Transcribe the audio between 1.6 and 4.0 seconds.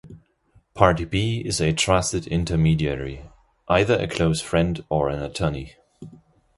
a trusted intermediary, either